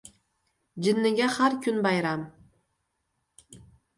•Jinniga 0.85 1.27
har 1.33 1.57
kun 1.67 1.77
bayram. 1.87 2.23